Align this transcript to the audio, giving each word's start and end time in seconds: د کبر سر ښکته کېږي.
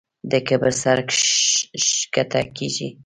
د 0.31 0.33
کبر 0.47 0.71
سر 0.81 0.97
ښکته 1.87 2.41
کېږي. 2.55 2.87